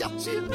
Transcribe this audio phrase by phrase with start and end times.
[0.00, 0.48] Ja, zie je.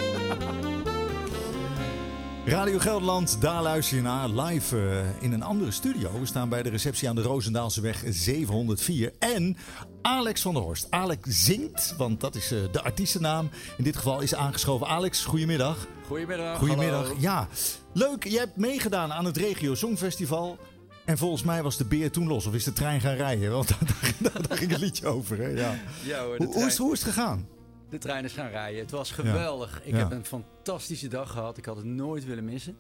[2.46, 6.20] Radio Gelderland, daar luister je naar live uh, in een andere studio.
[6.20, 9.13] We staan bij de receptie aan de Roosendaalseweg 704.
[9.20, 9.58] En
[10.02, 10.88] Alex van der Horst.
[10.89, 13.50] Alex zingt, want dat is uh, de artiestennaam.
[13.78, 14.88] In dit geval is aangeschoven.
[14.88, 15.88] Alex, goedemiddag.
[16.07, 16.57] Goedemiddag.
[16.57, 17.05] Goedemiddag.
[17.07, 17.20] Hallo.
[17.20, 17.48] Ja,
[17.93, 18.23] leuk.
[18.23, 20.57] Je hebt meegedaan aan het Regio Songfestival.
[21.05, 23.52] En volgens mij was de beer toen los, of is de trein gaan rijden?
[23.52, 25.38] Want daar, daar, daar ging het liedje over.
[25.38, 25.48] Hè?
[25.48, 25.75] Ja.
[26.04, 27.55] ja hoor, hoe, hoe, is, hoe is het gegaan?
[27.96, 28.82] De trein is gaan rijden.
[28.82, 29.82] Het was geweldig.
[29.84, 31.58] Ik heb een fantastische dag gehad.
[31.58, 32.77] Ik had het nooit willen missen.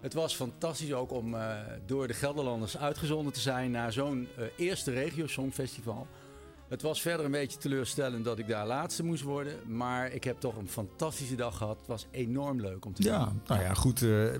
[0.00, 1.54] Het was fantastisch ook om uh,
[1.86, 6.06] door de Gelderlanders uitgezonden te zijn naar zo'n uh, eerste regio songfestival.
[6.68, 9.54] Het was verder een beetje teleurstellend dat ik daar laatste moest worden.
[9.66, 11.78] Maar ik heb toch een fantastische dag gehad.
[11.78, 13.12] Het was enorm leuk om te doen.
[13.12, 14.00] Ja, nou ja, goed.
[14.00, 14.34] Uh,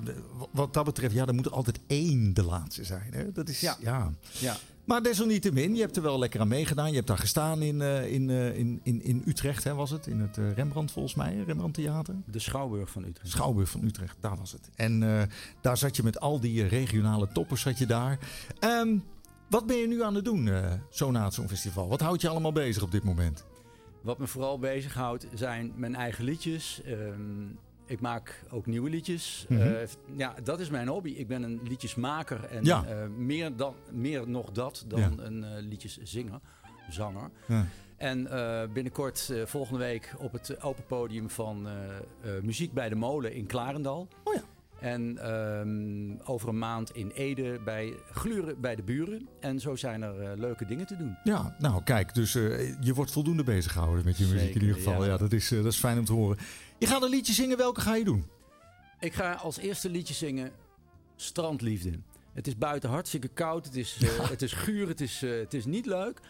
[0.51, 3.13] wat dat betreft, ja, er moet er altijd één de laatste zijn.
[3.13, 3.33] Hè?
[3.33, 3.77] Dat is, ja.
[3.81, 4.13] ja.
[4.39, 4.57] ja.
[4.87, 6.89] Maar desalniettemin, je hebt er wel lekker aan meegedaan.
[6.89, 10.07] Je hebt daar gestaan in, uh, in, uh, in, in, in Utrecht, hè, was het?
[10.07, 12.15] In het uh, Rembrandt volgens mij, Rembrandt Theater.
[12.27, 13.31] De Schouwburg van Utrecht.
[13.31, 14.71] Schouwburg van Utrecht, daar was het.
[14.77, 15.29] En
[15.61, 18.19] daar zat je met al die regionale toppers zat je daar.
[18.61, 19.05] Um,
[19.49, 20.51] wat ben je nu aan het doen,
[20.91, 21.89] zo na het Songfestival?
[21.89, 23.45] Wat houdt je allemaal bezig op dit moment?
[24.03, 26.81] Wat me vooral bezighoudt zijn mijn eigen liedjes.
[26.87, 29.47] Um, ik maak ook nieuwe liedjes.
[29.49, 29.73] Mm -hmm.
[29.73, 29.79] uh,
[30.17, 31.11] ja, dat is mijn hobby.
[31.11, 32.85] Ik ben een liedjesmaker en ja.
[32.89, 35.11] uh, meer, dan, meer nog dat dan ja.
[35.17, 36.41] een uh, liedjeszinger,
[36.89, 37.31] zanger.
[37.47, 37.67] Ja.
[37.97, 38.29] En
[38.73, 41.69] binnenkort volgende week op het open podium van
[42.43, 44.09] Muziek bij de Molen in Klarendal.
[44.25, 44.43] Oh ja.
[44.81, 49.29] En um, over een maand in Ede bij Gluren bij de buren.
[49.41, 51.17] En zo zijn er uh, leuke dingen te doen.
[51.25, 54.61] Ja, nou kijk, dus uh, je wordt voldoende bezig gehouden met je Zeker, muziek in
[54.61, 55.05] ieder geval.
[55.05, 56.39] Ja, ja dat, is, uh, dat is fijn om te horen.
[56.79, 58.27] Je gaat een liedje zingen, welke ga je doen?
[59.01, 60.51] Ik ga als eerste liedje zingen
[61.17, 61.99] Strandliefde.
[62.33, 64.09] Het is buiten hartstikke koud, het is, ja.
[64.09, 66.21] het is guur, het is, het is niet leuk.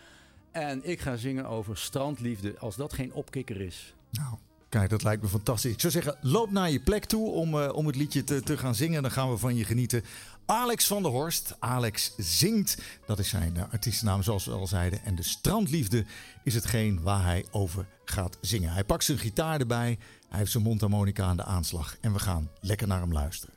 [0.51, 3.95] En ik ga zingen over strandliefde, als dat geen opkikker is.
[4.11, 4.37] Nou,
[4.69, 5.73] Kijk, dat lijkt me fantastisch.
[5.73, 8.59] Ik zou zeggen, loop naar je plek toe om, uh, om het liedje te, te
[8.59, 9.03] gaan zingen.
[9.03, 10.03] Dan gaan we van je genieten.
[10.47, 11.57] Alex van der Horst.
[11.59, 12.83] Alex zingt.
[13.07, 15.05] Dat is zijn uh, artiestennaam, zoals we al zeiden.
[15.05, 16.05] En de strandliefde
[16.45, 18.73] is hetgeen waar hij over gaat zingen.
[18.73, 19.99] Hij pakt zijn gitaar erbij.
[20.29, 21.97] Hij heeft zijn mondharmonica aan de aanslag.
[22.01, 23.55] En we gaan lekker naar hem luisteren.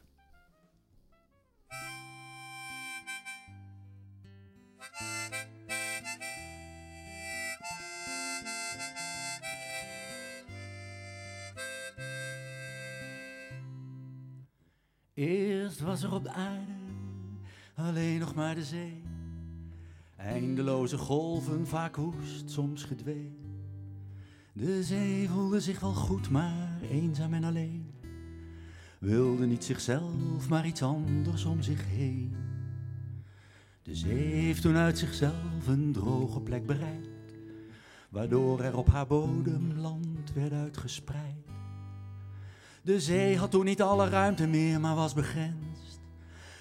[15.20, 16.72] Eerst was er op de aarde
[17.76, 19.04] alleen nog maar de zee.
[20.16, 23.38] Eindeloze golven, vaak hoest, soms gedwee.
[24.54, 27.92] De zee voelde zich wel goed, maar eenzaam en alleen.
[29.00, 32.36] Wilde niet zichzelf, maar iets anders om zich heen.
[33.84, 37.34] De zee heeft toen uit zichzelf een droge plek bereikt,
[38.10, 41.59] waardoor er op haar bodem land werd uitgespreid.
[42.82, 46.00] De zee had toen niet alle ruimte meer, maar was begrensd.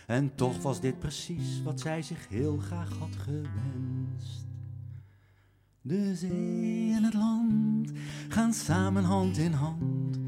[0.06, 4.46] En toch was dit precies wat zij zich heel graag had gewenst.
[5.80, 7.90] De zee en het land
[8.28, 10.18] gaan samen hand in hand.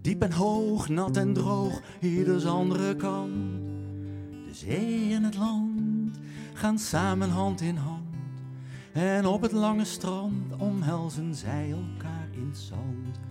[0.00, 3.62] Diep en hoog, nat en droog, ieders andere kant.
[4.46, 6.18] De zee en het land
[6.54, 8.14] gaan samen hand in hand.
[8.92, 13.29] En op het lange strand omhelzen zij elkaar in zand.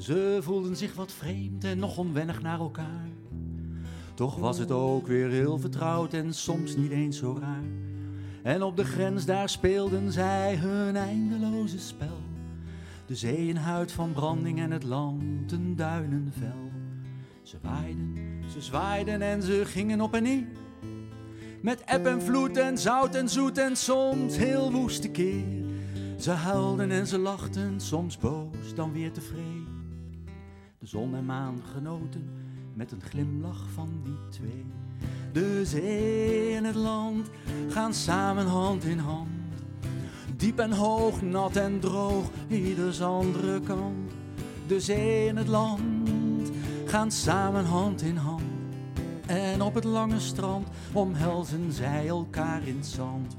[0.00, 3.08] Ze voelden zich wat vreemd en nog onwennig naar elkaar.
[4.14, 7.64] Toch was het ook weer heel vertrouwd en soms niet eens zo raar.
[8.42, 12.18] En op de grens daar speelden zij hun eindeloze spel.
[13.06, 16.70] De zee een huid van branding en het land een duinenvel.
[17.42, 18.14] Ze waaiden,
[18.52, 20.46] ze zwaaiden en ze gingen op en neer.
[21.62, 25.64] Met eb en vloed en zout en zoet en soms heel woeste keer.
[26.18, 29.69] Ze huilden en ze lachten, soms boos, dan weer tevreden.
[30.80, 32.30] De zon en maan genoten
[32.74, 34.66] met een glimlach van die twee.
[35.32, 37.30] De zee en het land
[37.68, 39.28] gaan samen hand in hand.
[40.36, 44.12] Diep en hoog, nat en droog, ieders andere kant.
[44.66, 46.50] De zee en het land
[46.86, 48.42] gaan samen hand in hand.
[49.26, 53.36] En op het lange strand omhelzen zij elkaar in zand.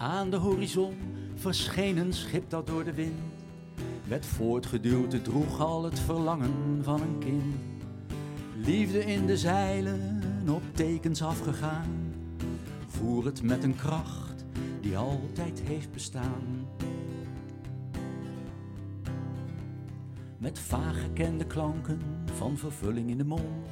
[0.00, 0.94] Aan de horizon
[1.34, 3.20] verscheen een schip dat door de wind
[4.08, 5.12] werd voortgeduwd.
[5.12, 7.54] Het droeg al het verlangen van een kind.
[8.56, 12.14] Liefde in de zeilen, op tekens afgegaan.
[12.86, 14.44] Voer het met een kracht
[14.80, 16.66] die altijd heeft bestaan.
[20.38, 22.00] Met vaag gekende klanken
[22.34, 23.68] van vervulling in de mond.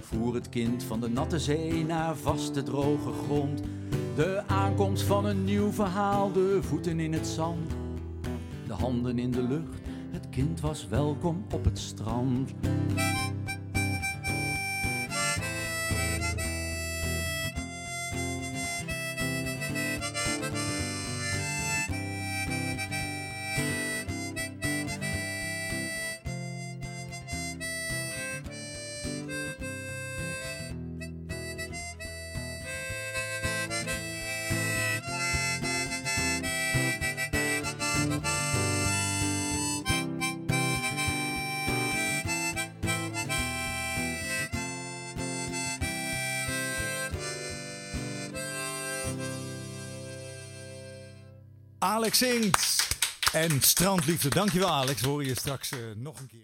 [0.00, 3.62] Voer het kind van de natte zee naar vaste droge grond.
[4.14, 7.70] De aankomst van een nieuw verhaal, de voeten in het zand.
[8.66, 9.80] De handen in de lucht,
[10.10, 12.50] het kind was welkom op het strand.
[51.80, 52.88] Alex zingt.
[53.32, 54.28] En strandliefde.
[54.28, 55.02] Dankjewel Alex.
[55.02, 56.38] Horen je straks uh, nog een keer.